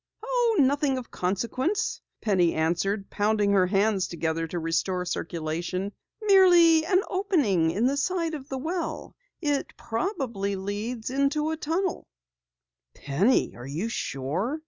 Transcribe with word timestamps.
"Oh, 0.23 0.57
nothing 0.59 0.97
of 0.97 1.11
consequence," 1.11 2.01
Penny 2.21 2.55
answered, 2.55 3.11
pounding 3.11 3.51
her 3.51 3.67
hands 3.67 4.07
together 4.07 4.47
to 4.47 4.57
restore 4.57 5.05
circulation. 5.05 5.91
"Merely 6.23 6.83
an 6.87 7.03
opening 7.07 7.69
in 7.69 7.85
the 7.85 7.97
side 7.97 8.33
of 8.33 8.49
the 8.49 8.57
well. 8.57 9.15
It 9.43 9.77
probably 9.77 10.55
leads 10.55 11.11
into 11.11 11.51
a 11.51 11.55
tunnel." 11.55 12.07
"Penny! 12.95 13.55
Are 13.55 13.67
you 13.67 13.89
sure?" 13.89 14.59